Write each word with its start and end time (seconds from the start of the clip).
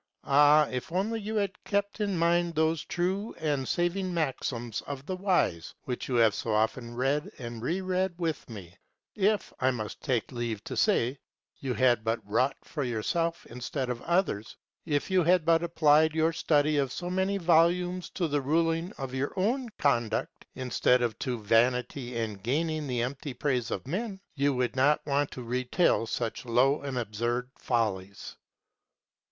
Ah, 0.23 0.65
if 0.71 0.91
only 0.91 1.21
you 1.21 1.35
had 1.35 1.63
kept 1.63 2.01
in 2.01 2.17
mind 2.17 2.55
those 2.55 2.83
true 2.83 3.35
and 3.37 3.67
saving 3.67 4.11
maxims 4.11 4.81
of 4.87 5.05
the 5.05 5.15
wise 5.15 5.75
which 5.83 6.07
you 6.07 6.15
have 6.15 6.33
so 6.33 6.51
often 6.55 6.95
read 6.95 7.29
and 7.37 7.61
re 7.61 7.81
read 7.81 8.17
with 8.17 8.49
me; 8.49 8.75
if, 9.13 9.53
I 9.59 9.69
must 9.69 10.01
take 10.01 10.31
leave 10.31 10.63
to 10.63 10.75
say, 10.75 11.19
you 11.59 11.75
had 11.75 12.03
but 12.03 12.19
wrought 12.27 12.57
for 12.63 12.83
yourself 12.83 13.45
instead 13.45 13.91
of 13.91 14.01
others; 14.01 14.57
if 14.87 15.11
you 15.11 15.23
had 15.23 15.45
but 15.45 15.61
applied 15.61 16.15
your 16.15 16.33
study 16.33 16.77
of 16.77 16.91
so 16.91 17.11
many 17.11 17.37
volumes 17.37 18.09
to 18.15 18.27
the 18.27 18.41
ruling 18.41 18.93
of 18.97 19.13
your 19.13 19.31
own 19.37 19.69
conduct, 19.77 20.47
instead 20.55 21.03
of 21.03 21.19
to 21.19 21.37
vanity 21.43 22.17
and 22.17 22.41
gaining 22.41 22.87
the 22.87 23.03
empty 23.03 23.35
praise 23.35 23.69
of 23.69 23.85
men, 23.85 24.19
you 24.33 24.51
would 24.51 24.75
not 24.75 25.05
want 25.05 25.29
to 25.29 25.43
retail 25.43 26.07
such 26.07 26.43
low 26.43 26.81
and 26.81 26.97
absurd 26.97 27.51
follies. 27.55 28.35